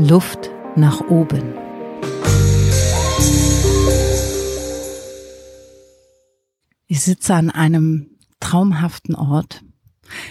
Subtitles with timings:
[0.00, 1.54] Luft nach oben.
[6.86, 9.64] Ich sitze an einem traumhaften Ort.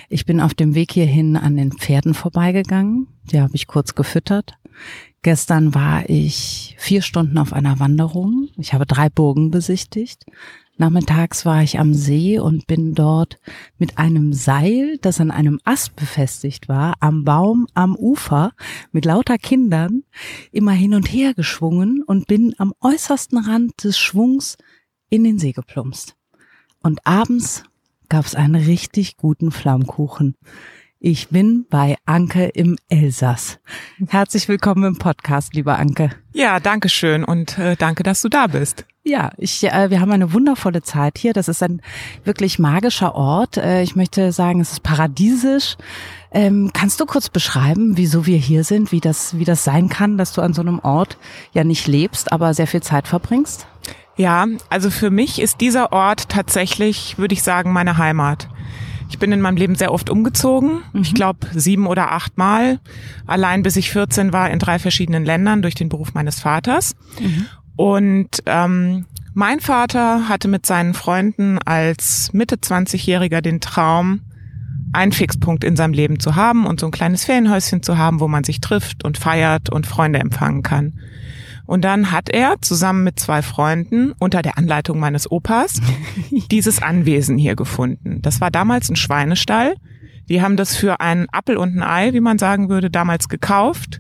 [0.08, 3.08] Ich bin auf dem Weg hierhin an den Pferden vorbeigegangen.
[3.26, 4.54] Die habe ich kurz gefüttert.
[5.22, 8.48] Gestern war ich vier Stunden auf einer Wanderung.
[8.56, 10.26] Ich habe drei Burgen besichtigt.
[10.80, 13.40] Nachmittags war ich am See und bin dort
[13.80, 18.52] mit einem Seil, das an einem Ast befestigt war, am Baum am Ufer
[18.92, 20.04] mit lauter Kindern
[20.52, 24.56] immer hin und her geschwungen und bin am äußersten Rand des Schwungs
[25.10, 26.16] in den See geplumpst.
[26.84, 27.64] Und abends
[28.08, 30.36] gab es einen richtig guten Flammkuchen.
[31.00, 33.60] Ich bin bei Anke im Elsass.
[34.08, 36.10] Herzlich willkommen im Podcast, lieber Anke.
[36.34, 38.84] Ja, danke schön und äh, danke, dass du da bist.
[39.04, 41.34] Ja, ich, äh, wir haben eine wundervolle Zeit hier.
[41.34, 41.84] Das ist ein
[42.24, 43.58] wirklich magischer Ort.
[43.58, 45.78] Äh, ich möchte sagen, es ist paradiesisch.
[46.32, 50.18] Ähm, kannst du kurz beschreiben, wieso wir hier sind, wie das, wie das sein kann,
[50.18, 51.20] dass du an so einem Ort
[51.54, 53.68] ja nicht lebst, aber sehr viel Zeit verbringst?
[54.16, 58.50] Ja, also für mich ist dieser Ort tatsächlich, würde ich sagen, meine Heimat.
[59.10, 60.82] Ich bin in meinem Leben sehr oft umgezogen.
[60.94, 61.02] Mhm.
[61.02, 62.80] Ich glaube sieben oder acht Mal.
[63.26, 66.96] Allein bis ich 14 war in drei verschiedenen Ländern durch den Beruf meines Vaters.
[67.20, 67.46] Mhm.
[67.76, 74.22] Und ähm, mein Vater hatte mit seinen Freunden als Mitte 20-Jähriger den Traum,
[74.94, 78.28] einen Fixpunkt in seinem Leben zu haben und so ein kleines Ferienhäuschen zu haben, wo
[78.28, 81.00] man sich trifft und feiert und Freunde empfangen kann.
[81.68, 85.80] Und dann hat er zusammen mit zwei Freunden unter der Anleitung meines Opas
[86.52, 88.22] dieses Anwesen hier gefunden.
[88.22, 89.76] Das war damals ein Schweinestall.
[90.30, 94.00] Die haben das für einen Appel und ein Ei, wie man sagen würde, damals gekauft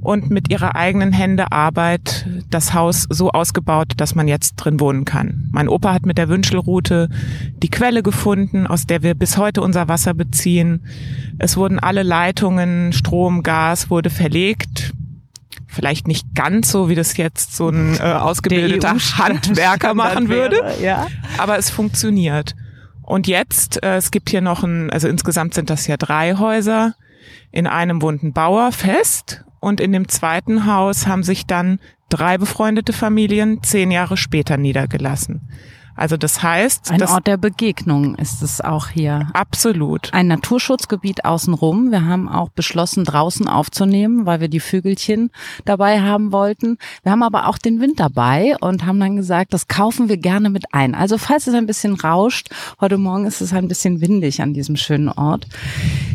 [0.00, 5.04] und mit ihrer eigenen Hände Arbeit das Haus so ausgebaut, dass man jetzt drin wohnen
[5.04, 5.48] kann.
[5.52, 7.08] Mein Opa hat mit der Wünschelrute
[7.62, 10.84] die Quelle gefunden, aus der wir bis heute unser Wasser beziehen.
[11.38, 14.92] Es wurden alle Leitungen, Strom, Gas wurde verlegt
[15.72, 21.08] vielleicht nicht ganz so, wie das jetzt so ein äh, ausgebildeter Handwerker machen würde, ja.
[21.38, 22.54] aber es funktioniert.
[23.02, 26.94] Und jetzt, äh, es gibt hier noch ein, also insgesamt sind das ja drei Häuser.
[27.50, 31.78] In einem wohnt ein Bauer fest und in dem zweiten Haus haben sich dann
[32.08, 35.48] drei befreundete Familien zehn Jahre später niedergelassen.
[35.94, 39.28] Also das heißt, ein Ort der Begegnung ist es auch hier.
[39.34, 40.12] Absolut.
[40.12, 41.90] Ein Naturschutzgebiet außenrum.
[41.90, 45.30] Wir haben auch beschlossen, draußen aufzunehmen, weil wir die Vögelchen
[45.64, 46.78] dabei haben wollten.
[47.02, 50.50] Wir haben aber auch den Wind dabei und haben dann gesagt, das kaufen wir gerne
[50.50, 50.94] mit ein.
[50.94, 52.48] Also falls es ein bisschen rauscht,
[52.80, 55.46] heute Morgen ist es ein bisschen windig an diesem schönen Ort.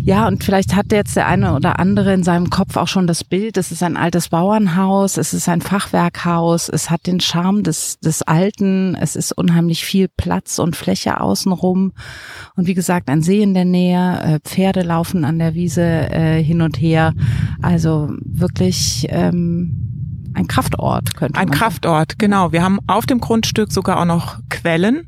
[0.04, 3.24] Ja, und vielleicht hat jetzt der eine oder andere in seinem Kopf auch schon das
[3.24, 3.58] Bild.
[3.58, 8.22] Es ist ein altes Bauernhaus, es ist ein Fachwerkhaus, es hat den Charme des, des
[8.22, 11.92] Alten, es ist unheimlich unheimlich viel Platz und Fläche außenrum.
[12.56, 16.42] Und wie gesagt, ein See in der Nähe, äh, Pferde laufen an der Wiese äh,
[16.42, 17.14] hin und her.
[17.62, 22.18] Also wirklich ähm, ein Kraftort könnte man Ein Kraftort, sagen.
[22.18, 22.52] genau.
[22.54, 25.08] Wir haben auf dem Grundstück sogar auch noch Quellen,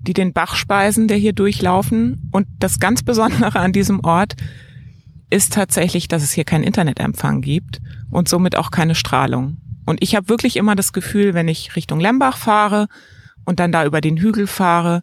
[0.00, 2.30] die den Bach speisen, der hier durchlaufen.
[2.32, 4.34] Und das ganz Besondere an diesem Ort
[5.28, 7.80] ist tatsächlich, dass es hier keinen Internetempfang gibt
[8.10, 9.58] und somit auch keine Strahlung.
[9.84, 12.88] Und ich habe wirklich immer das Gefühl, wenn ich Richtung Lembach fahre
[13.44, 15.02] und dann da über den Hügel fahre,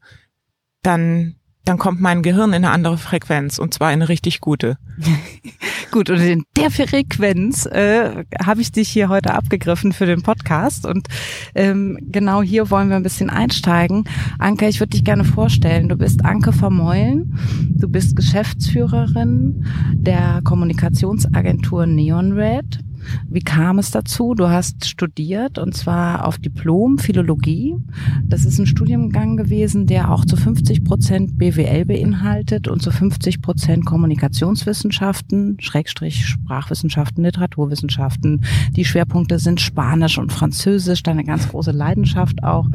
[0.83, 1.37] dann
[1.67, 4.77] dann kommt mein Gehirn in eine andere Frequenz und zwar in eine richtig gute.
[5.91, 10.85] Gut, und in der Frequenz äh, habe ich dich hier heute abgegriffen für den Podcast
[10.85, 11.07] und
[11.55, 14.05] ähm, genau hier wollen wir ein bisschen einsteigen.
[14.39, 15.89] Anke, ich würde dich gerne vorstellen.
[15.89, 17.37] Du bist Anke Vermeulen,
[17.69, 22.79] du bist Geschäftsführerin der Kommunikationsagentur Neon Red
[23.29, 24.33] wie kam es dazu?
[24.33, 27.75] Du hast studiert und zwar auf Diplom Philologie.
[28.23, 33.41] Das ist ein Studiengang gewesen, der auch zu 50 Prozent BWL beinhaltet und zu 50
[33.41, 38.43] Prozent Kommunikationswissenschaften, Schrägstrich Sprachwissenschaften, Literaturwissenschaften.
[38.71, 42.67] Die Schwerpunkte sind Spanisch und Französisch, deine ganz große Leidenschaft auch.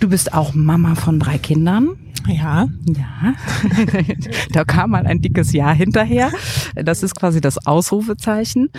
[0.00, 1.90] Du bist auch Mama von drei Kindern.
[2.28, 2.68] Ja.
[2.86, 3.34] Ja.
[4.52, 6.30] da kam mal ein dickes Ja hinterher.
[6.74, 8.70] Das ist quasi das Ausrufezeichen.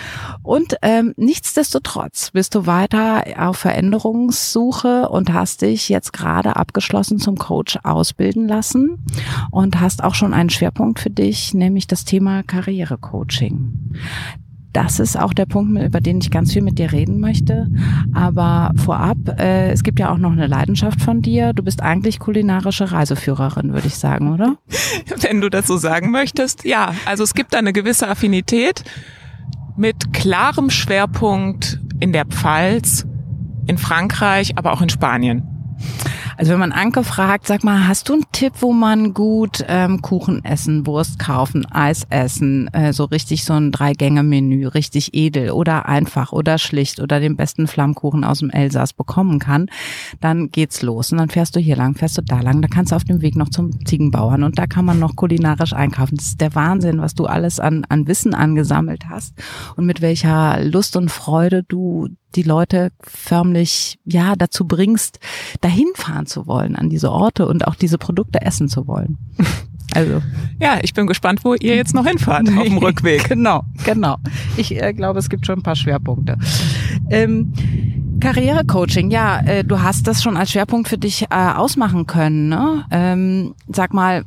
[0.43, 7.37] Und ähm, nichtsdestotrotz bist du weiter auf Veränderungssuche und hast dich jetzt gerade abgeschlossen zum
[7.37, 9.03] Coach ausbilden lassen
[9.51, 13.95] und hast auch schon einen Schwerpunkt für dich, nämlich das Thema Karrierecoaching
[14.73, 17.67] das ist auch der Punkt, über den ich ganz viel mit dir reden möchte.
[18.13, 21.53] Aber vorab, äh, es gibt ja auch noch eine Leidenschaft von dir.
[21.53, 24.57] Du bist eigentlich kulinarische Reiseführerin, würde ich sagen, oder?
[25.21, 26.93] Wenn du das so sagen möchtest, ja.
[27.05, 28.83] Also es gibt eine gewisse Affinität
[29.75, 33.07] mit klarem Schwerpunkt in der Pfalz,
[33.65, 35.58] in Frankreich, aber auch in Spanien.
[36.37, 40.01] Also wenn man Anke fragt, sag mal, hast du einen Tipp, wo man gut ähm,
[40.01, 45.87] Kuchen essen, Wurst kaufen, Eis essen, äh, so richtig so ein Drei-Gänge-Menü, richtig edel oder
[45.87, 49.67] einfach oder schlicht oder den besten Flammkuchen aus dem Elsass bekommen kann,
[50.21, 51.11] dann geht's los.
[51.11, 53.21] Und dann fährst du hier lang, fährst du da lang, da kannst du auf dem
[53.21, 56.15] Weg noch zum Ziegenbauern und da kann man noch kulinarisch einkaufen.
[56.15, 59.33] Das ist der Wahnsinn, was du alles an, an Wissen angesammelt hast
[59.75, 65.19] und mit welcher Lust und Freude du die Leute förmlich ja dazu bringst,
[65.61, 69.17] dahin fahren zu wollen an diese Orte und auch diese Produkte essen zu wollen.
[69.95, 70.21] Also
[70.59, 73.27] ja, ich bin gespannt, wo ihr jetzt noch hinfahrt auf dem Rückweg.
[73.27, 74.17] genau, genau.
[74.55, 76.37] Ich äh, glaube, es gibt schon ein paar Schwerpunkte.
[77.09, 77.51] Ähm,
[78.19, 82.49] Karrierecoaching, ja, äh, du hast das schon als Schwerpunkt für dich äh, ausmachen können.
[82.49, 82.85] Ne?
[82.91, 84.25] Ähm, sag mal,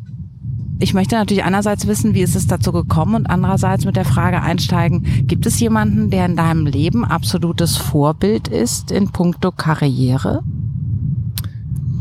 [0.83, 4.43] ich möchte natürlich einerseits wissen, wie ist es dazu gekommen und andererseits mit der Frage
[4.43, 10.43] einsteigen, gibt es jemanden, der in deinem Leben absolutes Vorbild ist in puncto Karriere?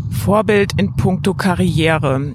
[0.09, 2.33] Vorbild in puncto Karriere.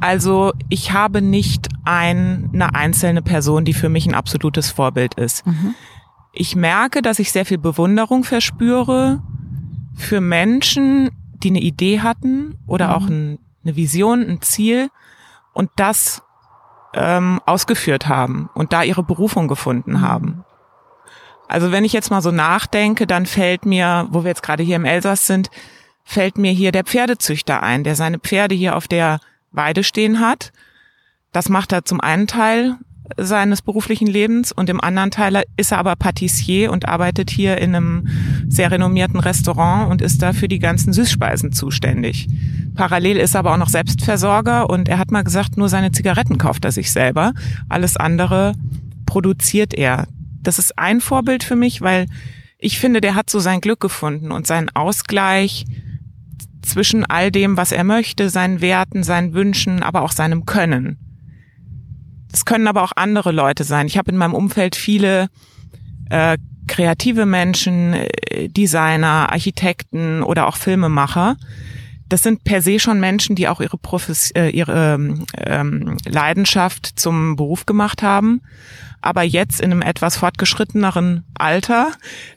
[0.00, 5.46] Also ich habe nicht ein, eine einzelne Person, die für mich ein absolutes Vorbild ist.
[5.46, 5.74] Mhm.
[6.32, 9.22] Ich merke, dass ich sehr viel Bewunderung verspüre
[9.94, 11.10] für Menschen,
[11.42, 12.94] die eine Idee hatten oder mhm.
[12.94, 14.88] auch ein, eine Vision, ein Ziel
[15.54, 16.22] und das
[16.94, 20.00] ähm, ausgeführt haben und da ihre Berufung gefunden mhm.
[20.02, 20.44] haben.
[21.48, 24.76] Also wenn ich jetzt mal so nachdenke, dann fällt mir, wo wir jetzt gerade hier
[24.76, 25.50] im Elsass sind,
[26.04, 29.20] fällt mir hier der Pferdezüchter ein, der seine Pferde hier auf der
[29.52, 30.52] Weide stehen hat.
[31.32, 32.76] Das macht er zum einen Teil
[33.18, 37.74] seines beruflichen Lebens und im anderen Teil ist er aber Patissier und arbeitet hier in
[37.74, 38.08] einem
[38.48, 42.28] sehr renommierten Restaurant und ist da für die ganzen Süßspeisen zuständig.
[42.74, 46.38] Parallel ist er aber auch noch Selbstversorger und er hat mal gesagt, nur seine Zigaretten
[46.38, 47.32] kauft er sich selber.
[47.68, 48.54] Alles andere
[49.06, 50.06] produziert er.
[50.42, 52.06] Das ist ein Vorbild für mich, weil
[52.58, 55.66] ich finde, der hat so sein Glück gefunden und seinen Ausgleich
[56.62, 60.98] zwischen all dem, was er möchte, seinen Werten, seinen Wünschen, aber auch seinem Können.
[62.32, 63.86] Es können aber auch andere Leute sein.
[63.86, 65.28] Ich habe in meinem Umfeld viele
[66.10, 66.36] äh,
[66.66, 71.36] kreative Menschen, äh, Designer, Architekten oder auch Filmemacher.
[72.14, 77.34] Das sind per se schon Menschen, die auch ihre, Profes äh, ihre ähm, Leidenschaft zum
[77.34, 78.40] Beruf gemacht haben,
[79.00, 81.90] aber jetzt in einem etwas fortgeschritteneren Alter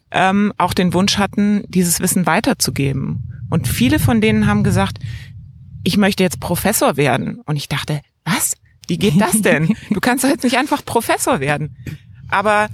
[0.09, 3.45] ähm, auch den Wunsch hatten, dieses Wissen weiterzugeben.
[3.51, 4.97] Und viele von denen haben gesagt,
[5.83, 7.41] ich möchte jetzt Professor werden.
[7.45, 8.55] Und ich dachte, was?
[8.87, 9.75] Wie geht das denn?
[9.91, 11.77] Du kannst doch jetzt nicht einfach Professor werden.
[12.29, 12.69] Aber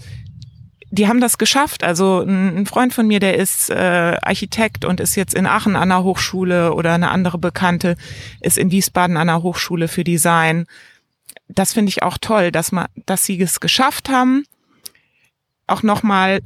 [0.94, 1.84] die haben das geschafft.
[1.84, 5.90] Also ein Freund von mir, der ist äh, Architekt und ist jetzt in Aachen an
[5.90, 7.96] der Hochschule oder eine andere Bekannte
[8.42, 10.68] ist in Wiesbaden an der Hochschule für Design.
[11.48, 14.46] Das finde ich auch toll, dass man, dass sie es geschafft haben,
[15.66, 16.42] auch nochmal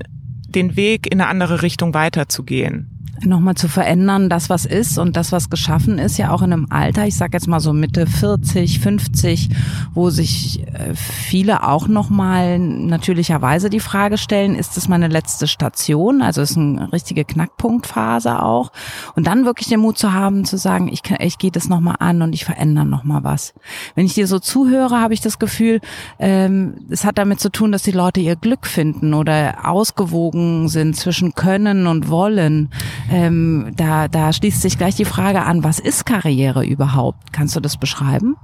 [0.47, 5.31] den Weg in eine andere Richtung weiterzugehen nochmal zu verändern, das was ist und das
[5.31, 8.79] was geschaffen ist, ja auch in einem Alter, ich sage jetzt mal so Mitte 40,
[8.79, 9.49] 50,
[9.93, 16.21] wo sich äh, viele auch nochmal natürlicherweise die Frage stellen, ist das meine letzte Station?
[16.21, 18.71] Also ist eine richtige Knackpunktphase auch.
[19.15, 22.21] Und dann wirklich den Mut zu haben, zu sagen, ich, ich gehe das nochmal an
[22.21, 23.53] und ich verändere nochmal was.
[23.95, 25.81] Wenn ich dir so zuhöre, habe ich das Gefühl,
[26.19, 30.95] ähm, es hat damit zu tun, dass die Leute ihr Glück finden oder ausgewogen sind
[30.95, 32.69] zwischen können und wollen
[33.09, 37.31] ähm, da, da schließt sich gleich die Frage an, was ist Karriere überhaupt?
[37.33, 38.36] Kannst du das beschreiben?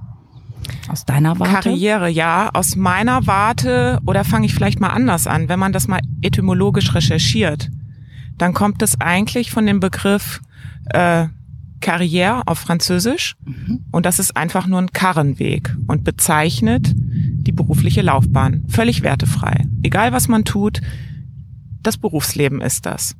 [0.88, 1.70] Aus deiner Warte?
[1.70, 2.50] Karriere, ja.
[2.52, 6.94] Aus meiner Warte, oder fange ich vielleicht mal anders an, wenn man das mal etymologisch
[6.94, 7.70] recherchiert,
[8.38, 10.40] dann kommt es eigentlich von dem Begriff
[10.86, 11.26] äh,
[11.80, 13.84] Karriere auf Französisch mhm.
[13.92, 18.64] und das ist einfach nur ein Karrenweg und bezeichnet die berufliche Laufbahn.
[18.68, 19.66] Völlig wertefrei.
[19.82, 20.80] Egal was man tut,
[21.82, 23.14] das Berufsleben ist das.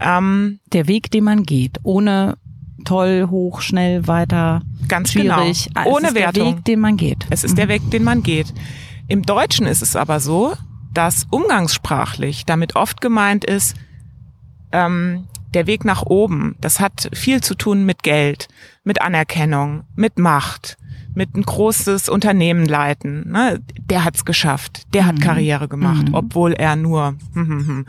[0.00, 2.36] Ähm, der Weg, den man geht, ohne
[2.84, 5.70] toll, hoch, schnell, weiter, ganz schwierig.
[5.74, 5.90] Genau.
[5.90, 6.44] Ohne es ist Wertung.
[6.44, 7.26] Der Weg, den man geht.
[7.30, 7.56] Es ist mhm.
[7.56, 8.54] der Weg, den man geht.
[9.08, 10.54] Im Deutschen ist es aber so,
[10.92, 13.76] dass umgangssprachlich damit oft gemeint ist,
[14.72, 16.56] ähm, der Weg nach oben.
[16.60, 18.48] Das hat viel zu tun mit Geld,
[18.84, 20.76] mit Anerkennung, mit Macht,
[21.14, 23.30] mit ein großes Unternehmen leiten.
[23.30, 23.60] Ne?
[23.90, 25.06] Der hat's geschafft, der mhm.
[25.06, 26.14] hat Karriere gemacht, mhm.
[26.14, 27.86] obwohl er nur hm, hm, hm,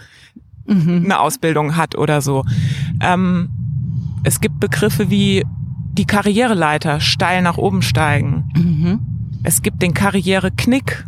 [0.69, 1.05] mhm.
[1.05, 2.45] eine Ausbildung hat oder so.
[3.01, 3.49] Ähm,
[4.23, 5.45] es gibt Begriffe wie
[5.93, 8.49] die Karriereleiter steil nach oben steigen.
[8.55, 8.99] Mhm.
[9.43, 11.05] Es gibt den Karriereknick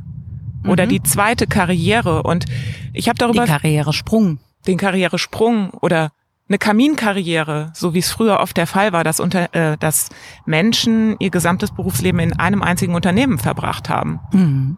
[0.66, 0.90] oder mhm.
[0.90, 2.46] die zweite Karriere und
[2.94, 6.12] ich habe darüber den Karrieresprung, den Karrieresprung oder
[6.48, 10.10] eine Kaminkarriere, so wie es früher oft der Fall war, dass unter, äh, dass
[10.46, 14.20] Menschen ihr gesamtes Berufsleben in einem einzigen Unternehmen verbracht haben.
[14.34, 14.78] Mhm.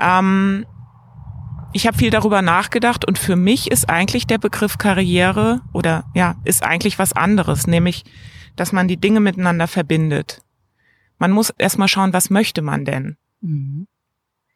[0.00, 0.66] Ähm,
[1.76, 6.36] ich habe viel darüber nachgedacht und für mich ist eigentlich der Begriff Karriere oder ja,
[6.44, 8.04] ist eigentlich was anderes, nämlich
[8.56, 10.40] dass man die Dinge miteinander verbindet.
[11.18, 13.18] Man muss erstmal schauen, was möchte man denn?
[13.42, 13.86] Mhm.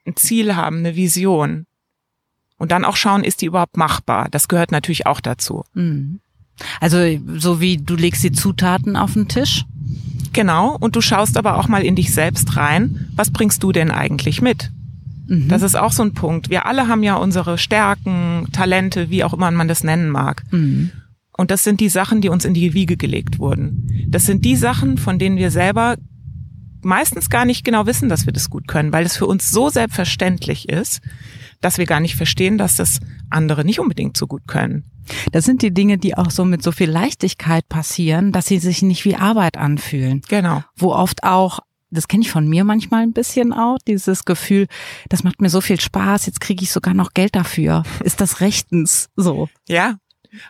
[0.06, 1.66] Ein Ziel haben, eine Vision.
[2.56, 4.28] Und dann auch schauen, ist die überhaupt machbar?
[4.30, 5.64] Das gehört natürlich auch dazu.
[5.74, 6.20] Mhm.
[6.80, 6.98] Also
[7.36, 9.66] so wie du legst die Zutaten auf den Tisch?
[10.32, 13.10] Genau, und du schaust aber auch mal in dich selbst rein.
[13.14, 14.72] Was bringst du denn eigentlich mit?
[15.30, 15.48] Mhm.
[15.48, 16.50] Das ist auch so ein Punkt.
[16.50, 20.42] Wir alle haben ja unsere Stärken, Talente, wie auch immer man das nennen mag.
[20.50, 20.90] Mhm.
[21.36, 24.06] Und das sind die Sachen, die uns in die Wiege gelegt wurden.
[24.08, 25.96] Das sind die Sachen, von denen wir selber
[26.82, 29.68] meistens gar nicht genau wissen, dass wir das gut können, weil es für uns so
[29.68, 31.00] selbstverständlich ist,
[31.60, 34.84] dass wir gar nicht verstehen, dass das andere nicht unbedingt so gut können.
[35.32, 38.82] Das sind die Dinge, die auch so mit so viel Leichtigkeit passieren, dass sie sich
[38.82, 40.22] nicht wie Arbeit anfühlen.
[40.28, 40.64] Genau.
[40.76, 44.66] Wo oft auch das kenne ich von mir manchmal ein bisschen auch, dieses Gefühl,
[45.08, 47.82] das macht mir so viel Spaß, jetzt kriege ich sogar noch Geld dafür.
[48.04, 49.48] Ist das rechtens so?
[49.68, 49.96] Ja,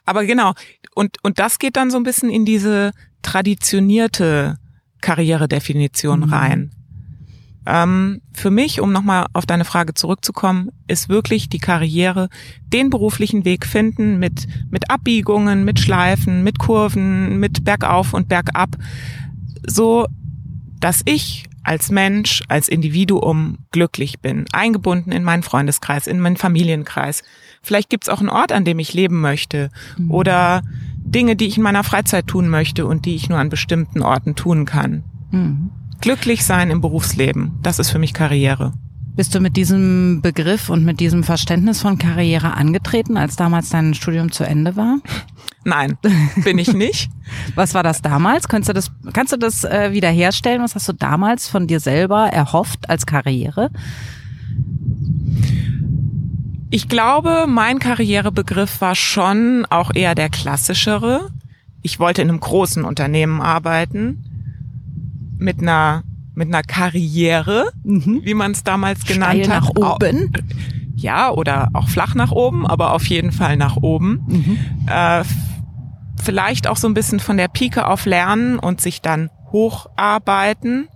[0.04, 0.52] aber genau.
[0.94, 2.92] Und, und das geht dann so ein bisschen in diese
[3.22, 4.56] traditionierte
[5.00, 6.32] Karrieredefinition mhm.
[6.32, 6.70] rein.
[7.66, 12.28] Ähm, für mich, um nochmal auf deine Frage zurückzukommen, ist wirklich die Karriere
[12.72, 18.76] den beruflichen Weg finden mit, mit Abbiegungen, mit Schleifen, mit Kurven, mit Bergauf und Bergab,
[19.66, 20.06] so
[20.80, 27.22] dass ich als Mensch, als Individuum glücklich bin, eingebunden in meinen Freundeskreis, in meinen Familienkreis.
[27.62, 30.10] Vielleicht gibt's auch einen Ort, an dem ich leben möchte mhm.
[30.10, 30.62] oder
[30.96, 34.36] Dinge, die ich in meiner Freizeit tun möchte und die ich nur an bestimmten Orten
[34.36, 35.04] tun kann.
[35.30, 35.70] Mhm.
[36.00, 38.72] Glücklich sein im Berufsleben, das ist für mich Karriere.
[39.16, 43.94] Bist du mit diesem Begriff und mit diesem Verständnis von Karriere angetreten, als damals dein
[43.94, 44.98] Studium zu Ende war?
[45.64, 45.98] Nein,
[46.36, 47.10] bin ich nicht.
[47.54, 48.48] Was war das damals?
[48.48, 50.62] Kannst du das, kannst du das äh, wiederherstellen?
[50.62, 53.70] Was hast du damals von dir selber erhofft als Karriere?
[56.70, 61.30] Ich glaube, mein Karrierebegriff war schon auch eher der klassischere.
[61.82, 64.24] Ich wollte in einem großen Unternehmen arbeiten
[65.36, 66.04] mit einer
[66.40, 68.22] mit einer Karriere, mhm.
[68.24, 69.76] wie man es damals genannt Steil hat.
[69.76, 70.32] nach oben.
[70.96, 74.24] Ja, oder auch flach nach oben, aber auf jeden Fall nach oben.
[74.26, 74.58] Mhm.
[74.88, 75.22] Äh,
[76.22, 80.88] vielleicht auch so ein bisschen von der Pike auf lernen und sich dann hocharbeiten.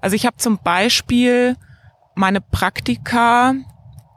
[0.00, 1.56] Also ich habe zum Beispiel
[2.14, 3.54] meine Praktika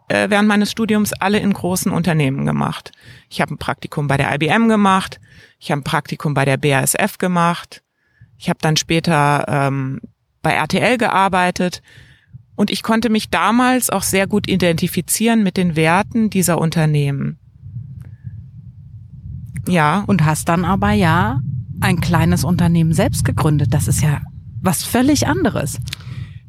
[0.07, 2.93] äh, während meines Studiums alle in großen Unternehmen gemacht.
[3.29, 5.19] Ich habe ein Praktikum bei der IBM gemacht,
[5.59, 7.83] ich habe ein Praktikum bei der BASF gemacht,
[8.37, 9.99] ich habe dann später ähm,
[10.41, 11.81] bei RTL gearbeitet
[12.59, 17.39] und ich konnte mich damals auch sehr gut identifizieren mit den Werten dieser Unternehmen.
[19.65, 20.03] Ja.
[20.07, 21.39] Und hast dann aber ja
[21.79, 23.73] ein kleines Unternehmen selbst gegründet.
[23.73, 24.19] Das ist ja
[24.61, 25.79] was völlig anderes.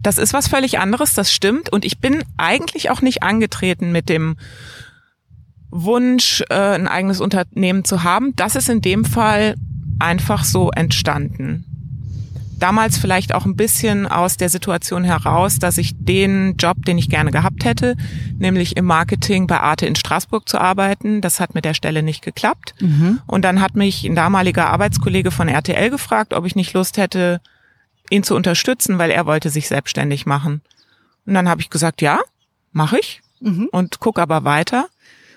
[0.03, 1.73] Das ist was völlig anderes, das stimmt.
[1.73, 4.35] Und ich bin eigentlich auch nicht angetreten mit dem
[5.71, 8.35] Wunsch, äh, ein eigenes Unternehmen zu haben.
[8.35, 9.55] Das ist in dem Fall
[10.01, 11.70] einfach so entstanden
[12.63, 17.09] damals vielleicht auch ein bisschen aus der Situation heraus, dass ich den Job, den ich
[17.09, 17.97] gerne gehabt hätte,
[18.39, 22.23] nämlich im Marketing bei Arte in Straßburg zu arbeiten, das hat mit der Stelle nicht
[22.23, 22.75] geklappt.
[22.81, 23.21] Mhm.
[23.27, 27.41] Und dann hat mich ein damaliger Arbeitskollege von RTL gefragt, ob ich nicht Lust hätte,
[28.11, 30.61] ihn zu unterstützen, weil er wollte sich selbstständig machen.
[31.27, 32.21] Und dann habe ich gesagt, ja,
[32.73, 33.69] mache ich mhm.
[33.73, 34.87] und guck aber weiter.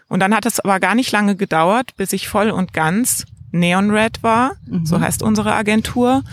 [0.09, 3.91] Und dann hat es aber gar nicht lange gedauert, bis ich voll und ganz Neon
[3.91, 4.85] Red war, mhm.
[4.85, 6.23] so heißt unsere Agentur,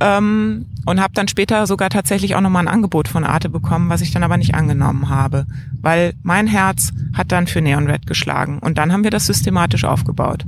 [0.00, 4.00] ähm, und habe dann später sogar tatsächlich auch nochmal ein Angebot von Arte bekommen, was
[4.00, 5.46] ich dann aber nicht angenommen habe,
[5.80, 9.84] weil mein Herz hat dann für Neon Red geschlagen und dann haben wir das systematisch
[9.84, 10.44] aufgebaut.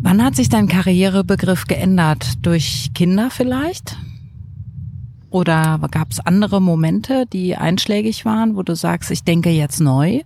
[0.00, 2.34] Wann hat sich dein Karrierebegriff geändert?
[2.42, 3.96] Durch Kinder vielleicht?
[5.30, 10.20] Oder gab es andere Momente, die einschlägig waren, wo du sagst, ich denke jetzt neu?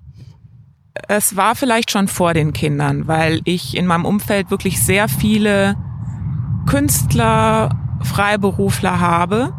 [1.08, 5.76] Es war vielleicht schon vor den Kindern, weil ich in meinem Umfeld wirklich sehr viele
[6.68, 7.70] Künstler,
[8.02, 9.54] Freiberufler habe,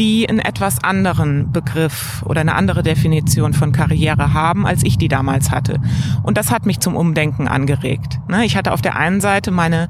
[0.00, 5.06] die einen etwas anderen Begriff oder eine andere Definition von Karriere haben, als ich die
[5.06, 5.78] damals hatte.
[6.24, 8.18] Und das hat mich zum Umdenken angeregt.
[8.26, 9.88] Ne, ich hatte auf der einen Seite meine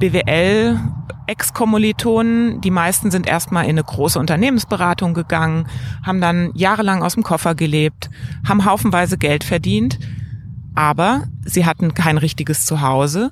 [0.00, 0.80] BWL
[1.28, 5.68] Ex-Kommilitonen, die meisten sind erstmal in eine große Unternehmensberatung gegangen,
[6.02, 8.10] haben dann jahrelang aus dem Koffer gelebt,
[8.48, 10.00] haben haufenweise Geld verdient,
[10.74, 13.30] aber sie hatten kein richtiges Zuhause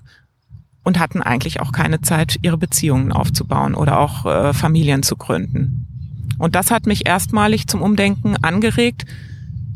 [0.87, 6.29] und hatten eigentlich auch keine Zeit, ihre Beziehungen aufzubauen oder auch äh, Familien zu gründen.
[6.39, 9.05] Und das hat mich erstmalig zum Umdenken angeregt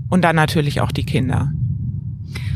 [0.09, 1.51] und dann natürlich auch die Kinder.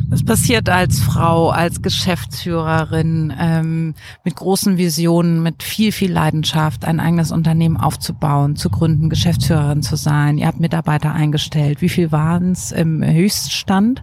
[0.08, 3.94] Was passiert als Frau, als Geschäftsführerin ähm,
[4.24, 9.96] mit großen Visionen, mit viel, viel Leidenschaft, ein eigenes Unternehmen aufzubauen, zu gründen, Geschäftsführerin zu
[9.96, 10.38] sein?
[10.38, 11.80] Ihr habt Mitarbeiter eingestellt.
[11.80, 14.02] Wie viel waren es im Höchststand?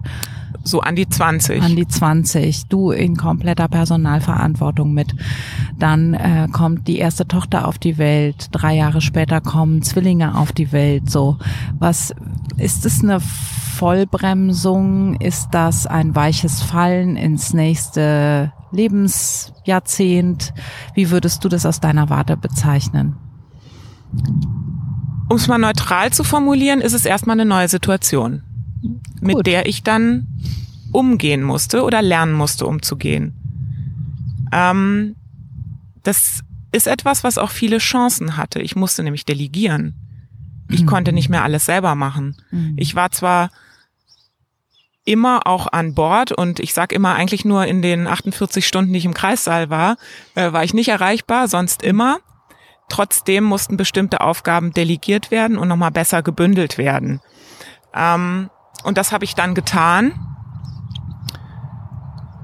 [0.63, 1.61] So an die 20.
[1.61, 2.65] An die 20.
[2.67, 5.15] Du in kompletter Personalverantwortung mit.
[5.79, 8.49] Dann äh, kommt die erste Tochter auf die Welt.
[8.51, 11.09] Drei Jahre später kommen Zwillinge auf die Welt.
[11.09, 11.37] So,
[11.79, 12.13] was
[12.57, 15.15] ist es eine Vollbremsung?
[15.15, 20.53] Ist das ein weiches Fallen ins nächste Lebensjahrzehnt?
[20.93, 23.15] Wie würdest du das aus deiner Warte bezeichnen?
[25.29, 28.43] Um es mal neutral zu formulieren, ist es erstmal eine neue Situation
[29.21, 29.47] mit Gut.
[29.47, 30.27] der ich dann
[30.91, 33.33] umgehen musste oder lernen musste, umzugehen.
[34.51, 35.15] Ähm,
[36.03, 38.61] das ist etwas, was auch viele Chancen hatte.
[38.61, 39.95] Ich musste nämlich delegieren.
[40.69, 40.87] Ich mhm.
[40.87, 42.35] konnte nicht mehr alles selber machen.
[42.51, 42.73] Mhm.
[42.77, 43.51] Ich war zwar
[45.05, 48.99] immer auch an Bord und ich sag immer eigentlich nur in den 48 Stunden, die
[48.99, 49.97] ich im Kreissaal war,
[50.35, 52.19] äh, war ich nicht erreichbar, sonst immer.
[52.89, 57.21] Trotzdem mussten bestimmte Aufgaben delegiert werden und nochmal besser gebündelt werden.
[57.95, 58.49] Ähm,
[58.83, 60.13] und das habe ich dann getan.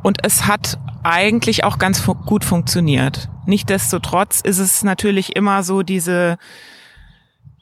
[0.03, 3.29] Und es hat eigentlich auch ganz fu gut funktioniert.
[3.45, 6.37] Nichtsdestotrotz ist es natürlich immer so diese,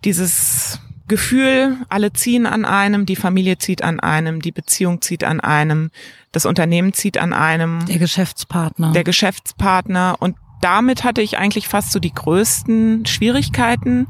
[0.04, 5.40] dieses Gefühl, alle ziehen an einem, die Familie zieht an einem, die Beziehung zieht an
[5.40, 5.92] einem,
[6.32, 7.86] das Unternehmen zieht an einem.
[7.86, 8.92] Der Geschäftspartner.
[8.92, 10.16] Der Geschäftspartner.
[10.20, 14.08] Und damit hatte ich eigentlich fast so die größten Schwierigkeiten.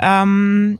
[0.00, 0.78] Ähm,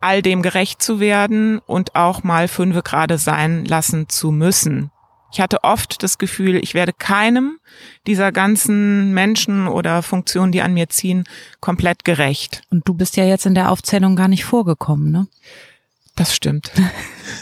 [0.00, 4.90] all dem gerecht zu werden und auch mal fünfe gerade sein lassen zu müssen.
[5.30, 7.58] Ich hatte oft das Gefühl, ich werde keinem
[8.06, 11.24] dieser ganzen Menschen oder Funktionen, die an mir ziehen,
[11.60, 12.62] komplett gerecht.
[12.70, 15.28] Und du bist ja jetzt in der Aufzählung gar nicht vorgekommen, ne?
[16.16, 16.72] Das stimmt.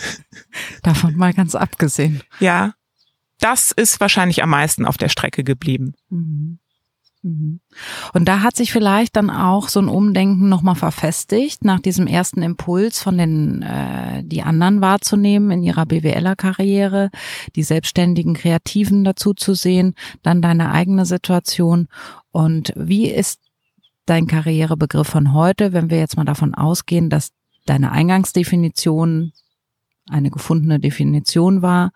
[0.82, 2.22] Davon mal ganz abgesehen.
[2.40, 2.74] Ja,
[3.40, 5.94] das ist wahrscheinlich am meisten auf der Strecke geblieben.
[6.10, 6.58] Mhm.
[7.26, 7.60] Mhm.
[8.12, 12.40] Und da hat sich vielleicht dann auch so ein Umdenken nochmal verfestigt, nach diesem ersten
[12.40, 17.10] Impuls von den, äh, die anderen wahrzunehmen in ihrer BWLer-Karriere,
[17.56, 21.88] die selbstständigen Kreativen dazu zu sehen, dann deine eigene Situation.
[22.30, 23.40] Und wie ist
[24.04, 27.32] dein Karrierebegriff von heute, wenn wir jetzt mal davon ausgehen, dass
[27.64, 29.32] deine Eingangsdefinition
[30.08, 31.90] eine gefundene Definition war,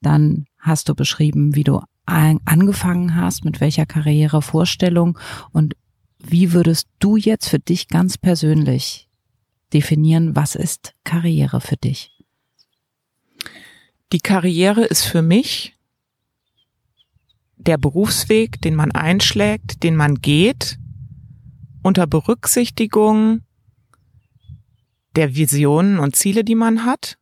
[0.00, 5.18] dann hast du beschrieben, wie du angefangen hast, mit welcher Karrierevorstellung
[5.52, 5.74] und
[6.18, 9.08] wie würdest du jetzt für dich ganz persönlich
[9.72, 12.24] definieren, was ist Karriere für dich?
[14.12, 15.74] Die Karriere ist für mich
[17.56, 20.78] der Berufsweg, den man einschlägt, den man geht,
[21.82, 23.42] unter Berücksichtigung
[25.16, 27.18] der Visionen und Ziele, die man hat,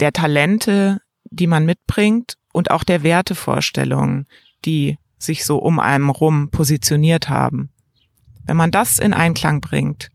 [0.00, 4.26] der Talente, die man mitbringt und auch der Wertevorstellungen,
[4.64, 7.70] die sich so um einem rum positioniert haben.
[8.44, 10.08] Wenn man das in Einklang bringt,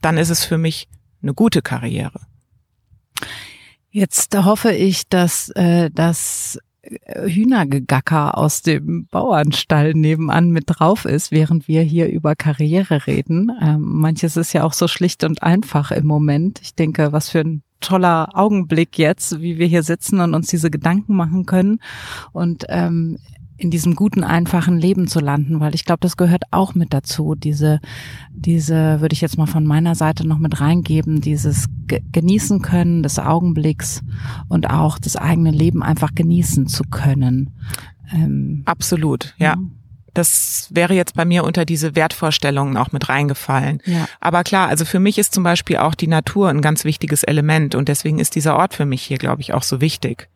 [0.00, 0.88] dann ist es für mich
[1.22, 2.20] eine gute Karriere.
[3.90, 11.68] Jetzt hoffe ich, dass äh, das Hühnergegacker aus dem Bauernstall nebenan mit drauf ist, während
[11.68, 13.52] wir hier über Karriere reden.
[13.60, 16.60] Ähm, manches ist ja auch so schlicht und einfach im Moment.
[16.60, 20.70] Ich denke, was für ein toller Augenblick jetzt, wie wir hier sitzen und uns diese
[20.70, 21.80] Gedanken machen können
[22.32, 23.18] und ähm,
[23.62, 27.36] in diesem guten, einfachen Leben zu landen, weil ich glaube, das gehört auch mit dazu.
[27.36, 27.80] Diese,
[28.32, 33.20] diese würde ich jetzt mal von meiner Seite noch mit reingeben, dieses genießen können des
[33.20, 34.02] Augenblicks
[34.48, 37.50] und auch das eigene Leben einfach genießen zu können.
[38.12, 39.54] Ähm, Absolut, ja.
[39.54, 39.58] ja
[40.14, 43.80] das wäre jetzt bei mir unter diese Wertvorstellungen auch mit reingefallen.
[43.84, 44.06] Ja.
[44.20, 47.74] Aber klar, also für mich ist zum Beispiel auch die Natur ein ganz wichtiges Element
[47.74, 50.28] und deswegen ist dieser Ort für mich hier, glaube ich, auch so wichtig.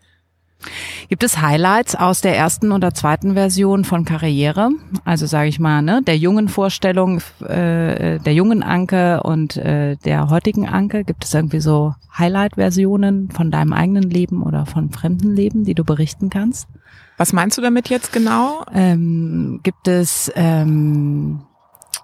[1.08, 4.70] Gibt es Highlights aus der ersten oder zweiten Version von Karriere?
[5.04, 10.30] Also sage ich mal, ne, der jungen Vorstellung, äh, der jungen Anke und äh, der
[10.30, 11.04] heutigen Anke.
[11.04, 15.84] Gibt es irgendwie so Highlight-Versionen von deinem eigenen Leben oder von fremden Leben, die du
[15.84, 16.68] berichten kannst?
[17.16, 18.64] Was meinst du damit jetzt genau?
[18.72, 21.42] Ähm, gibt es ähm,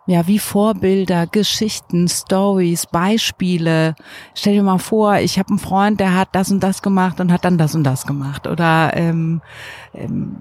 [0.07, 3.95] ja wie Vorbilder, Geschichten, Stories, Beispiele?
[4.35, 7.31] Stell dir mal vor, ich habe einen Freund, der hat das und das gemacht und
[7.31, 8.47] hat dann das und das gemacht.
[8.47, 9.43] Oder ähm,
[9.95, 10.37] ähm,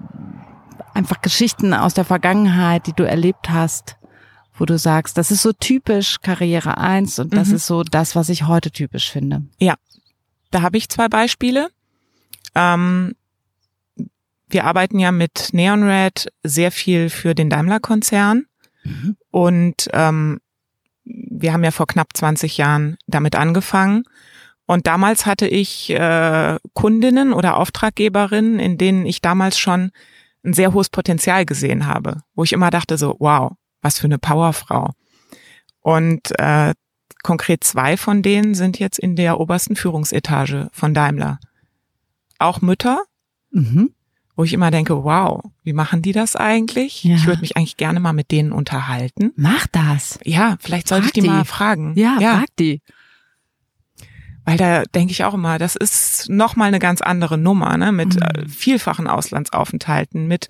[0.94, 3.96] einfach Geschichten aus der Vergangenheit, die du erlebt hast,
[4.54, 7.56] wo du sagst, das ist so typisch Karriere eins und das mhm.
[7.56, 9.42] ist so das, was ich heute typisch finde.
[9.58, 9.74] Ja,
[10.50, 11.70] da habe ich zwei Beispiele.
[12.54, 13.14] Ähm,
[14.52, 18.46] wir arbeiten ja mit Neon Red sehr viel für den Daimler-Konzern.
[18.84, 19.16] Mhm.
[19.30, 20.40] Und ähm,
[21.04, 24.04] wir haben ja vor knapp 20 Jahren damit angefangen.
[24.66, 29.90] Und damals hatte ich äh, Kundinnen oder Auftraggeberinnen, in denen ich damals schon
[30.44, 34.18] ein sehr hohes Potenzial gesehen habe, wo ich immer dachte so, wow, was für eine
[34.18, 34.90] Powerfrau.
[35.80, 36.74] Und äh,
[37.22, 41.38] konkret zwei von denen sind jetzt in der obersten Führungsetage von Daimler.
[42.38, 43.02] Auch Mütter,
[43.50, 43.94] mhm.
[44.34, 47.04] Wo ich immer denke, wow, wie machen die das eigentlich?
[47.04, 47.16] Ja.
[47.16, 49.32] Ich würde mich eigentlich gerne mal mit denen unterhalten.
[49.36, 50.18] Mach das.
[50.24, 51.92] Ja, vielleicht sollte ich die, die, mal fragen.
[51.96, 52.80] Ja, ja, frag die.
[54.44, 57.92] Weil da denke ich auch immer, das ist nochmal eine ganz andere Nummer, ne?
[57.92, 58.22] Mit mhm.
[58.22, 60.48] Äh, vielfachen Auslandsaufenthalten, mit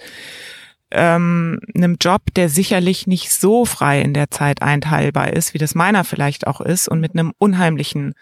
[0.92, 5.74] ähm, einem Job, der sicherlich nicht so frei in der Zeit einteilbar ist, wie das
[5.74, 8.14] meiner vielleicht auch ist, und mit einem unheimlichen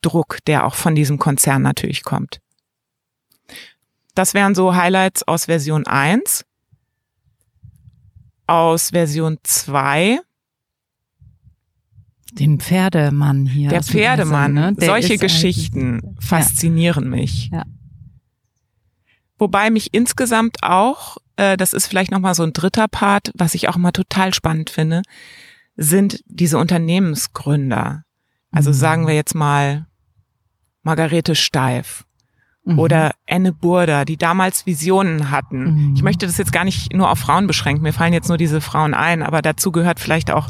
[0.00, 2.40] Druck, der auch von diesem Konzern natürlich kommt.
[4.14, 6.44] Das wären so Highlights aus Version 1.
[8.46, 10.20] Aus Version 2
[12.34, 13.68] den Pferdemann hier.
[13.68, 14.74] Der Pferdemann, ne?
[14.74, 17.10] Der solche Geschichten faszinieren ja.
[17.10, 17.50] mich.
[17.52, 17.64] Ja.
[19.38, 23.68] Wobei mich insgesamt auch, äh, das ist vielleicht nochmal so ein dritter Part, was ich
[23.68, 25.02] auch immer total spannend finde,
[25.76, 28.04] sind diese Unternehmensgründer.
[28.50, 28.74] Also mhm.
[28.74, 29.86] sagen wir jetzt mal
[30.82, 32.04] Margarete Steif
[32.64, 32.78] mhm.
[32.78, 35.88] oder Anne Burda, die damals Visionen hatten.
[35.88, 35.94] Mhm.
[35.94, 38.60] Ich möchte das jetzt gar nicht nur auf Frauen beschränken, mir fallen jetzt nur diese
[38.60, 40.48] Frauen ein, aber dazu gehört vielleicht auch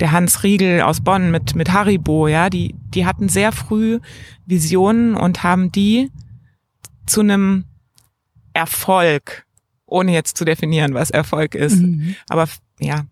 [0.00, 4.00] der Hans Riegel aus Bonn mit, mit Haribo, ja, die, die hatten sehr früh
[4.46, 6.10] Visionen und haben die
[7.06, 7.64] zu einem
[8.52, 9.46] Erfolg,
[9.86, 12.14] ohne jetzt zu definieren, was Erfolg ist, mhm.
[12.28, 12.48] aber
[12.78, 13.04] ja,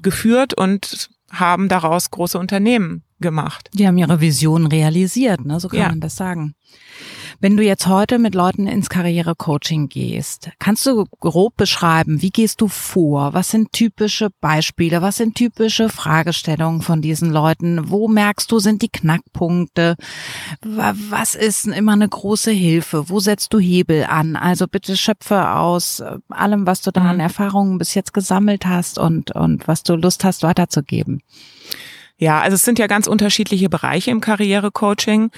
[0.00, 3.70] geführt und haben daraus große Unternehmen gemacht.
[3.74, 5.60] Die haben ihre Vision realisiert, ne?
[5.60, 5.88] so kann ja.
[5.88, 6.54] man das sagen.
[7.42, 12.60] Wenn du jetzt heute mit Leuten ins Karrierecoaching gehst, kannst du grob beschreiben, wie gehst
[12.60, 13.32] du vor?
[13.32, 15.00] Was sind typische Beispiele?
[15.00, 17.88] Was sind typische Fragestellungen von diesen Leuten?
[17.88, 19.96] Wo merkst du, sind die Knackpunkte?
[20.60, 23.08] Was ist immer eine große Hilfe?
[23.08, 24.36] Wo setzt du Hebel an?
[24.36, 27.20] Also bitte schöpfe aus äh, allem, was du da an mhm.
[27.20, 31.22] Erfahrungen bis jetzt gesammelt hast und, und was du Lust hast weiterzugeben.
[32.20, 35.30] Ja, also es sind ja ganz unterschiedliche Bereiche im Karrierecoaching.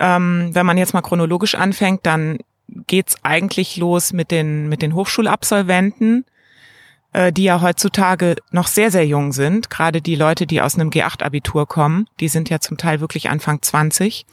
[0.00, 2.38] Ähm, wenn man jetzt mal chronologisch anfängt, dann
[2.86, 6.24] geht's eigentlich los mit den, mit den Hochschulabsolventen,
[7.12, 9.70] äh, die ja heutzutage noch sehr, sehr jung sind.
[9.70, 13.62] Gerade die Leute, die aus einem G8-Abitur kommen, die sind ja zum Teil wirklich Anfang
[13.62, 14.26] 20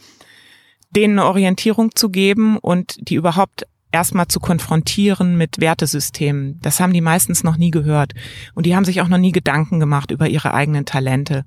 [0.92, 6.60] denen eine Orientierung zu geben und die überhaupt erstmal zu konfrontieren mit Wertesystemen.
[6.62, 8.14] Das haben die meistens noch nie gehört.
[8.54, 11.46] Und die haben sich auch noch nie Gedanken gemacht über ihre eigenen Talente.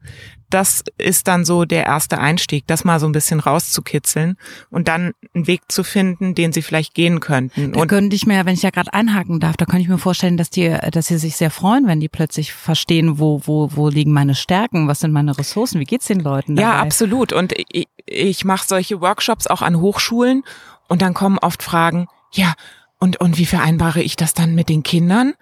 [0.50, 4.36] Das ist dann so der erste Einstieg, das mal so ein bisschen rauszukitzeln
[4.70, 7.72] und dann einen Weg zu finden, den sie vielleicht gehen könnten.
[7.72, 9.98] Da und könnte ich mir, wenn ich ja gerade einhaken darf, da könnte ich mir
[9.98, 13.88] vorstellen, dass die, dass sie sich sehr freuen, wenn die plötzlich verstehen, wo, wo, wo
[13.88, 16.68] liegen meine Stärken, was sind meine Ressourcen, wie geht's den Leuten dabei?
[16.68, 17.32] Ja, absolut.
[17.32, 20.44] Und ich, ich mache solche Workshops auch an Hochschulen
[20.88, 22.54] und dann kommen oft Fragen, ja,
[22.98, 25.34] und, und wie vereinbare ich das dann mit den Kindern?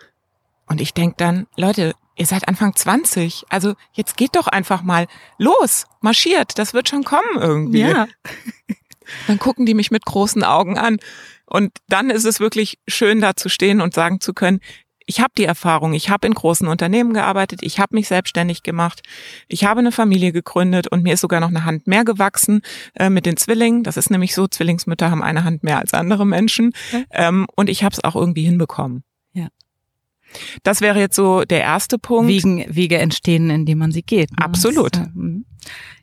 [0.67, 5.07] Und ich denk dann, Leute, ihr seid Anfang 20, also jetzt geht doch einfach mal
[5.39, 7.81] los, marschiert, das wird schon kommen irgendwie.
[7.81, 8.07] Ja.
[9.27, 10.99] Dann gucken die mich mit großen Augen an.
[11.45, 14.61] Und dann ist es wirklich schön, da zu stehen und sagen zu können,
[15.13, 19.03] ich habe die Erfahrung, ich habe in großen Unternehmen gearbeitet, ich habe mich selbstständig gemacht,
[19.47, 22.63] ich habe eine Familie gegründet und mir ist sogar noch eine Hand mehr gewachsen
[22.95, 23.83] äh, mit den Zwillingen.
[23.83, 26.73] Das ist nämlich so, Zwillingsmütter haben eine Hand mehr als andere Menschen.
[26.93, 27.03] Ja.
[27.11, 29.05] Ähm, und ich habe es auch irgendwie hinbekommen.
[29.35, 29.49] Ja.
[30.63, 32.31] Das wäre jetzt so der erste Punkt.
[32.31, 34.31] Wegen, Wege entstehen, indem man sie geht.
[34.31, 34.39] Ne?
[34.39, 34.99] Absolut.
[35.15, 35.45] Mhm.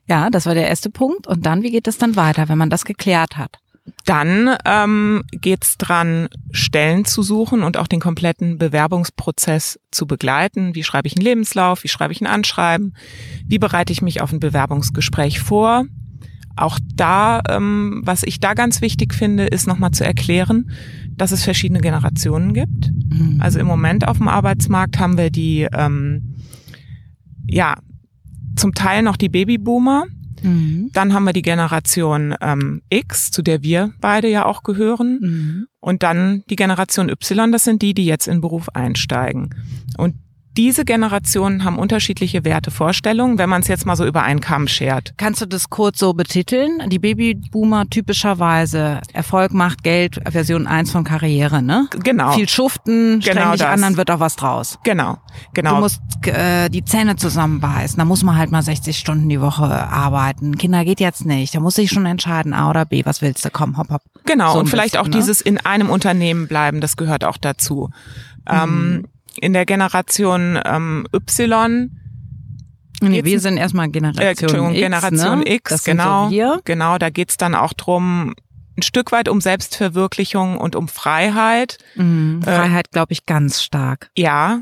[0.06, 1.26] Ja, das war der erste Punkt.
[1.26, 3.58] Und dann, wie geht es dann weiter, wenn man das geklärt hat?
[4.06, 10.76] Dann ähm, geht dran, Stellen zu suchen und auch den kompletten Bewerbungsprozess zu begleiten.
[10.76, 11.84] Wie schreibe ich einen Lebenslauf?
[11.84, 12.94] Wie schreibe ich ein Anschreiben?
[13.46, 15.86] Wie bereite ich mich auf ein Bewerbungsgespräch vor?
[16.56, 20.72] Auch da, ähm, was ich da ganz wichtig finde, ist nochmal zu erklären,
[21.16, 22.92] dass es verschiedene Generationen gibt.
[22.92, 23.38] Mhm.
[23.40, 26.36] Also im Moment auf dem Arbeitsmarkt haben wir die, ähm,
[27.46, 27.76] ja,
[28.58, 30.06] zum Teil noch die Babyboomer,
[30.44, 30.90] Mhm.
[30.94, 35.20] Dann haben wir die Generation ähm, X, zu der wir beide ja auch gehören.
[35.22, 35.68] Mhm.
[35.80, 39.56] Und dann die Generation Y, das sind die, die jetzt in Beruf einsteigen.
[39.98, 40.16] Und
[40.60, 45.14] diese Generationen haben unterschiedliche Wertevorstellungen, wenn man es jetzt mal so über einen Kamm schert.
[45.16, 46.82] Kannst du das kurz so betiteln?
[46.88, 51.88] Die Babyboomer typischerweise Erfolg macht Geld, Version 1 von Karriere, ne?
[52.04, 52.34] Genau.
[52.34, 53.70] Viel schuften, streng genau dich das.
[53.70, 54.78] an, dann wird auch was draus.
[54.84, 55.20] Genau,
[55.54, 55.76] genau.
[55.76, 59.64] Du musst äh, die Zähne zusammenbeißen, da muss man halt mal 60 Stunden die Woche
[59.64, 60.58] arbeiten.
[60.58, 63.50] Kinder geht jetzt nicht, da muss ich schon entscheiden, A oder B, was willst du?
[63.50, 64.02] Komm, hopp, hopp.
[64.26, 65.16] Genau, so und vielleicht bisschen, auch ne?
[65.16, 67.92] dieses in einem Unternehmen bleiben, das gehört auch dazu.
[68.46, 68.54] Mhm.
[68.54, 69.06] Ähm,
[69.40, 71.90] in der Generation ähm, Y
[73.02, 74.82] Nee, wir sind erstmal Generation äh, X.
[74.82, 75.56] Generation ne?
[75.56, 76.30] X, genau.
[76.30, 76.60] So.
[76.66, 78.36] Genau, da geht's dann auch drum,
[78.78, 81.78] ein Stück weit um Selbstverwirklichung und um Freiheit.
[81.96, 84.10] Mhm, Freiheit, äh, glaube ich, ganz stark.
[84.18, 84.62] Ja.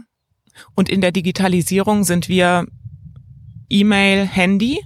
[0.76, 2.66] Und in der Digitalisierung sind wir
[3.70, 4.80] E-Mail, Handy.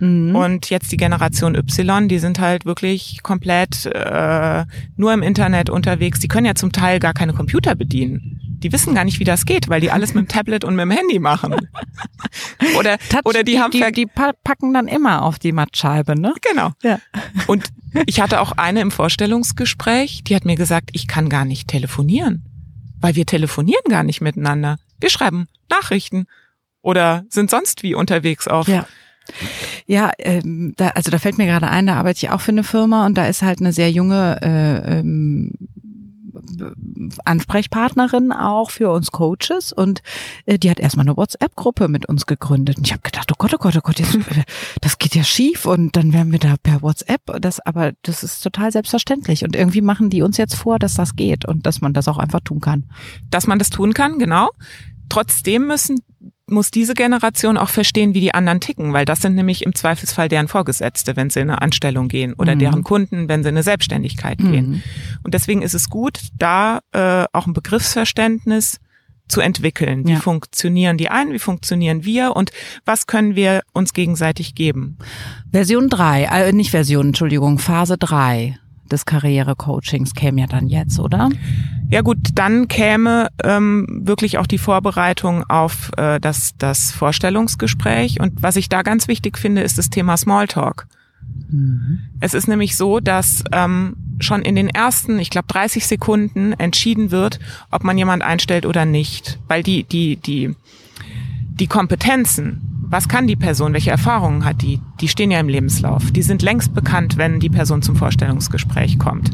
[0.00, 0.34] Mhm.
[0.34, 4.64] Und jetzt die Generation Y, die sind halt wirklich komplett äh,
[4.96, 6.20] nur im Internet unterwegs.
[6.20, 8.47] Die können ja zum Teil gar keine Computer bedienen.
[8.62, 10.82] Die wissen gar nicht, wie das geht, weil die alles mit dem Tablet und mit
[10.82, 11.54] dem Handy machen.
[12.78, 16.34] oder, Touch, oder die, die haben die, die packen dann immer auf die Mattscheibe, ne?
[16.42, 16.72] Genau.
[16.82, 16.98] Ja.
[17.46, 17.68] Und
[18.06, 22.44] ich hatte auch eine im Vorstellungsgespräch, die hat mir gesagt, ich kann gar nicht telefonieren,
[23.00, 24.78] weil wir telefonieren gar nicht miteinander.
[25.00, 26.26] Wir schreiben Nachrichten
[26.82, 28.68] oder sind sonst wie unterwegs auf.
[28.68, 28.86] Ja.
[29.86, 32.64] Ja, ähm, da, also da fällt mir gerade ein, da arbeite ich auch für eine
[32.64, 35.52] Firma und da ist halt eine sehr junge äh, ähm,
[37.24, 40.02] Ansprechpartnerin auch für uns Coaches und
[40.46, 42.78] äh, die hat erstmal eine WhatsApp-Gruppe mit uns gegründet.
[42.78, 44.44] Und ich habe gedacht, oh Gott, oh Gott, oh Gott, jetzt, äh,
[44.80, 47.20] das geht ja schief und dann werden wir da per WhatsApp.
[47.40, 49.44] Das, aber das ist total selbstverständlich.
[49.44, 52.18] Und irgendwie machen die uns jetzt vor, dass das geht und dass man das auch
[52.18, 52.84] einfach tun kann.
[53.30, 54.50] Dass man das tun kann, genau.
[55.08, 56.00] Trotzdem müssen
[56.50, 60.28] muss diese Generation auch verstehen, wie die anderen ticken, weil das sind nämlich im Zweifelsfall
[60.28, 62.58] deren Vorgesetzte, wenn sie in eine Anstellung gehen oder mhm.
[62.60, 64.52] deren Kunden, wenn sie in eine Selbstständigkeit mhm.
[64.52, 64.82] gehen.
[65.22, 68.80] Und deswegen ist es gut, da äh, auch ein Begriffsverständnis
[69.28, 70.06] zu entwickeln.
[70.06, 70.20] Wie ja.
[70.20, 72.50] funktionieren die einen, wie funktionieren wir und
[72.84, 74.96] was können wir uns gegenseitig geben?
[75.52, 78.58] Version drei, äh, nicht Version, Entschuldigung, Phase drei
[78.88, 81.28] des Karrierecoachings käme ja dann jetzt, oder?
[81.90, 88.20] Ja gut, dann käme ähm, wirklich auch die Vorbereitung auf äh, das, das Vorstellungsgespräch.
[88.20, 90.86] Und was ich da ganz wichtig finde, ist das Thema Smalltalk.
[91.50, 92.00] Mhm.
[92.20, 97.10] Es ist nämlich so, dass ähm, schon in den ersten, ich glaube, 30 Sekunden entschieden
[97.10, 97.38] wird,
[97.70, 99.38] ob man jemand einstellt oder nicht.
[99.48, 100.54] Weil die, die, die,
[101.48, 106.10] die Kompetenzen, was kann die Person, welche Erfahrungen hat die, die stehen ja im Lebenslauf.
[106.10, 109.30] Die sind längst bekannt, wenn die Person zum Vorstellungsgespräch kommt.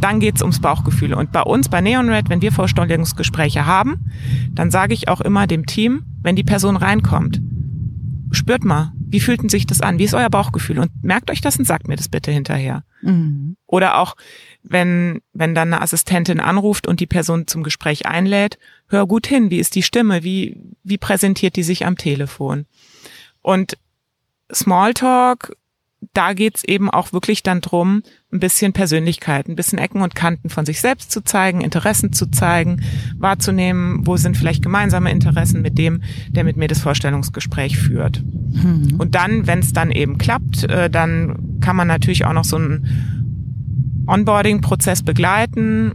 [0.00, 1.14] Dann geht's ums Bauchgefühl.
[1.14, 4.04] Und bei uns, bei Neon Red, wenn wir Vorstellungsgespräche haben,
[4.52, 7.40] dann sage ich auch immer dem Team, wenn die Person reinkommt,
[8.32, 9.98] spürt mal, wie fühlt denn sich das an?
[9.98, 10.78] Wie ist euer Bauchgefühl?
[10.78, 12.82] Und merkt euch das und sagt mir das bitte hinterher.
[13.00, 13.56] Mhm.
[13.66, 14.16] Oder auch,
[14.64, 19.50] wenn, wenn dann eine Assistentin anruft und die Person zum Gespräch einlädt, hör gut hin,
[19.50, 22.64] wie ist die Stimme, wie, wie präsentiert die sich am Telefon?
[23.42, 23.76] Und
[24.52, 25.54] Smalltalk,
[26.14, 30.48] da geht's eben auch wirklich dann drum, ein bisschen Persönlichkeit, ein bisschen Ecken und Kanten
[30.48, 32.82] von sich selbst zu zeigen, Interessen zu zeigen,
[33.18, 38.22] wahrzunehmen, wo sind vielleicht gemeinsame Interessen mit dem, der mit mir das Vorstellungsgespräch führt.
[38.22, 38.96] Mhm.
[38.98, 42.56] Und dann, wenn es dann eben klappt, äh, dann kann man natürlich auch noch so
[42.56, 43.13] einen
[44.06, 45.92] Onboarding-Prozess begleiten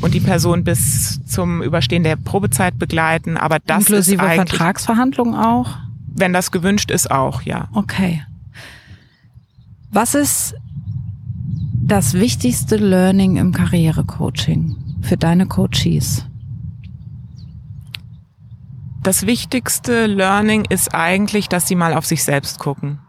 [0.00, 3.36] und die Person bis zum Überstehen der Probezeit begleiten.
[3.36, 5.78] Aber das Inklusive ist Vertragsverhandlungen auch?
[6.08, 7.68] Wenn das gewünscht ist, auch, ja.
[7.72, 8.22] Okay.
[9.90, 10.54] Was ist
[11.84, 16.26] das wichtigste Learning im Karrierecoaching für deine Coaches?
[19.02, 23.00] Das wichtigste Learning ist eigentlich, dass sie mal auf sich selbst gucken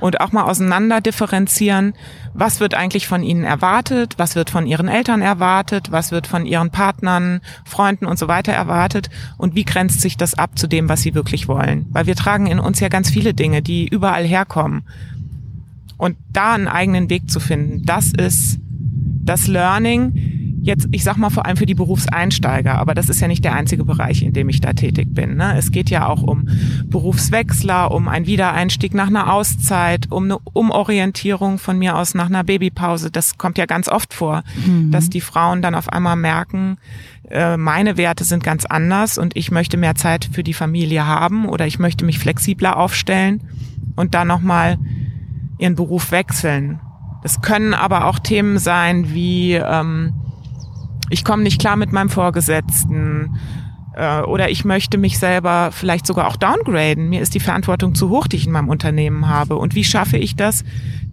[0.00, 1.94] und auch mal auseinander differenzieren,
[2.34, 6.46] was wird eigentlich von ihnen erwartet, was wird von ihren Eltern erwartet, was wird von
[6.46, 10.88] ihren Partnern, Freunden und so weiter erwartet und wie grenzt sich das ab zu dem,
[10.88, 11.86] was sie wirklich wollen.
[11.90, 14.82] Weil wir tragen in uns ja ganz viele Dinge, die überall herkommen.
[15.98, 18.58] Und da einen eigenen Weg zu finden, das ist
[19.24, 20.35] das Learning,
[20.66, 23.54] Jetzt, ich sag mal vor allem für die Berufseinsteiger, aber das ist ja nicht der
[23.54, 25.36] einzige Bereich, in dem ich da tätig bin.
[25.36, 25.56] Ne?
[25.56, 26.48] Es geht ja auch um
[26.86, 32.42] Berufswechsler, um einen Wiedereinstieg nach einer Auszeit, um eine Umorientierung von mir aus nach einer
[32.42, 33.12] Babypause.
[33.12, 34.90] Das kommt ja ganz oft vor, mhm.
[34.90, 36.78] dass die Frauen dann auf einmal merken,
[37.30, 41.46] äh, meine Werte sind ganz anders und ich möchte mehr Zeit für die Familie haben
[41.48, 43.40] oder ich möchte mich flexibler aufstellen
[43.94, 44.78] und dann nochmal
[45.58, 46.80] ihren Beruf wechseln.
[47.22, 50.12] Es können aber auch Themen sein wie ähm,
[51.10, 53.36] ich komme nicht klar mit meinem Vorgesetzten
[53.96, 57.08] äh, oder ich möchte mich selber vielleicht sogar auch downgraden.
[57.08, 59.56] Mir ist die Verantwortung zu hoch, die ich in meinem Unternehmen habe.
[59.56, 60.64] Und wie schaffe ich das,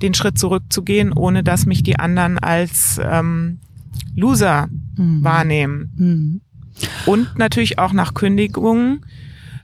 [0.01, 3.59] den Schritt zurückzugehen, ohne dass mich die anderen als ähm,
[4.15, 5.23] Loser mhm.
[5.23, 5.93] wahrnehmen?
[5.95, 6.41] Mhm.
[7.05, 9.05] Und natürlich auch nach Kündigungen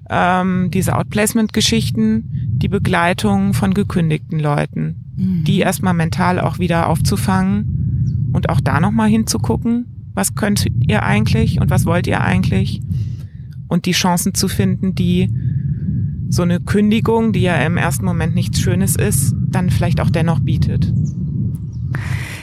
[0.10, 5.44] ähm, diese Outplacement-Geschichten, die Begleitung von gekündigten Leuten, mhm.
[5.44, 11.62] die erstmal mental auch wieder aufzufangen und auch da nochmal hinzugucken was könnt ihr eigentlich
[11.62, 12.82] und was wollt ihr eigentlich
[13.70, 15.30] und die Chancen zu finden, die
[16.28, 20.42] so eine Kündigung, die ja im ersten Moment nichts Schönes ist, dann vielleicht auch dennoch
[20.42, 20.94] bietet.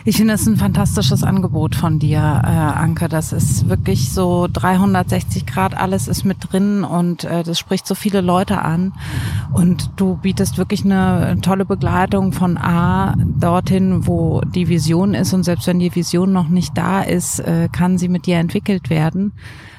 [0.09, 3.09] Ich finde es ein fantastisches Angebot von dir, äh, Anke.
[3.09, 7.97] Das ist wirklich so 360 Grad, alles ist mit drin und äh, das spricht so
[7.97, 8.93] viele Leute an.
[9.53, 15.33] Und du bietest wirklich eine tolle Begleitung von A dorthin, wo die Vision ist.
[15.33, 18.91] Und selbst wenn die Vision noch nicht da ist, äh, kann sie mit dir entwickelt
[18.91, 19.33] werden.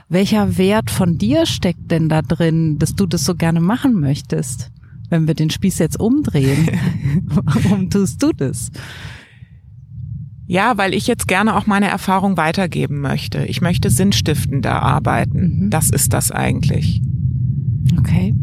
[0.09, 4.71] Welcher Wert von dir steckt denn da drin, dass du das so gerne machen möchtest?
[5.09, 6.67] Wenn wir den Spieß jetzt umdrehen,
[7.23, 8.71] warum tust du das?
[10.47, 13.45] Ja, weil ich jetzt gerne auch meine Erfahrung weitergeben möchte.
[13.45, 15.65] Ich möchte sinnstiftender arbeiten.
[15.65, 15.69] Mhm.
[15.69, 17.01] Das ist das eigentlich.
[17.99, 18.33] Okay.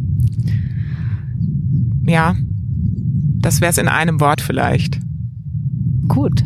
[2.07, 2.37] Ja,
[3.41, 5.01] das wäre es in einem Wort vielleicht.
[6.07, 6.45] Gut.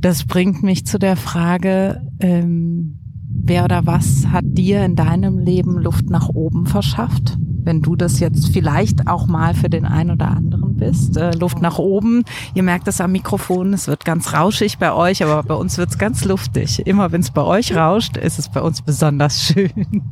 [0.00, 5.78] Das bringt mich zu der Frage, ähm, wer oder was hat dir in deinem Leben
[5.78, 7.38] Luft nach oben verschafft?
[7.64, 11.16] wenn du das jetzt vielleicht auch mal für den einen oder anderen bist.
[11.16, 12.24] Äh, Luft nach oben.
[12.54, 15.90] Ihr merkt es am Mikrofon, es wird ganz rauschig bei euch, aber bei uns wird
[15.90, 16.84] es ganz luftig.
[16.86, 20.02] Immer wenn es bei euch rauscht, ist es bei uns besonders schön.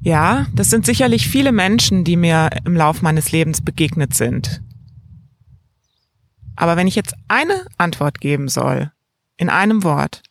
[0.00, 4.62] Ja, das sind sicherlich viele Menschen, die mir im Lauf meines Lebens begegnet sind.
[6.54, 8.90] Aber wenn ich jetzt eine Antwort geben soll,
[9.36, 10.22] in einem Wort,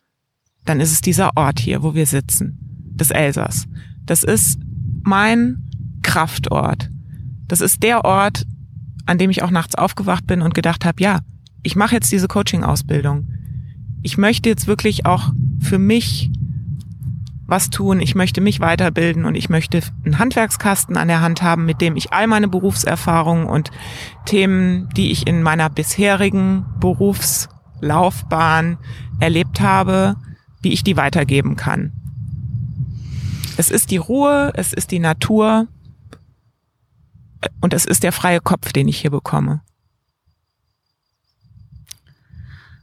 [0.64, 2.58] dann ist es dieser Ort hier, wo wir sitzen,
[2.94, 3.66] das Elsass.
[4.04, 4.58] Das ist
[5.02, 5.64] mein
[6.02, 6.90] Kraftort.
[7.48, 8.46] Das ist der Ort,
[9.06, 11.20] an dem ich auch nachts aufgewacht bin und gedacht habe, ja,
[11.62, 13.28] ich mache jetzt diese Coaching-Ausbildung.
[14.02, 16.30] Ich möchte jetzt wirklich auch für mich
[17.48, 18.00] was tun.
[18.00, 21.96] Ich möchte mich weiterbilden und ich möchte einen Handwerkskasten an der Hand haben, mit dem
[21.96, 23.70] ich all meine Berufserfahrungen und
[24.26, 28.76] Themen, die ich in meiner bisherigen Berufslaufbahn
[29.18, 30.16] erlebt habe,
[30.60, 31.92] wie ich die weitergeben kann.
[33.56, 35.68] Es ist die Ruhe, es ist die Natur
[37.60, 39.62] und es ist der freie Kopf, den ich hier bekomme.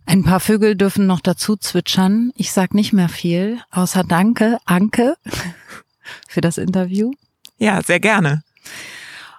[0.05, 2.31] Ein paar Vögel dürfen noch dazu zwitschern.
[2.35, 5.15] Ich sag nicht mehr viel, außer Danke, Anke,
[6.27, 7.11] für das Interview.
[7.57, 8.43] Ja, sehr gerne.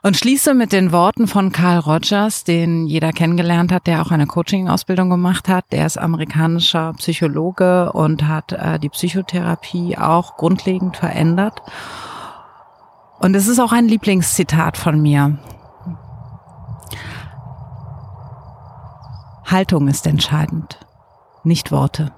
[0.02, 4.26] Und schließe mit den Worten von Carl Rogers, den jeder kennengelernt hat, der auch eine
[4.26, 5.64] Coaching-Ausbildung gemacht hat.
[5.72, 11.60] Der ist amerikanischer Psychologe und hat äh, die Psychotherapie auch grundlegend verändert.
[13.18, 15.38] Und es ist auch ein Lieblingszitat von mir.
[19.46, 20.80] Haltung ist entscheidend,
[21.44, 22.12] nicht Worte.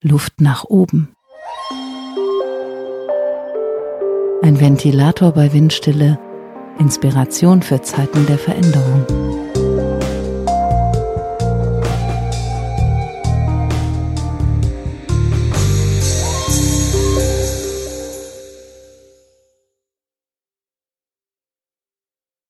[0.00, 1.14] Luft nach oben.
[4.42, 6.18] Ein Ventilator bei Windstille.
[6.78, 9.21] Inspiration für Zeiten der Veränderung.